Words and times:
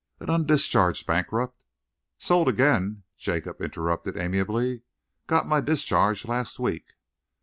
"An 0.19 0.31
undischarged 0.31 1.05
bankrupt" 1.05 1.63
"Sold 2.27 2.49
again," 2.49 3.03
Jacob 3.19 3.61
interrupted 3.61 4.17
amiably. 4.17 4.81
"Got 5.27 5.47
my 5.47 5.61
discharge 5.61 6.25
last 6.25 6.57
week." 6.59 6.93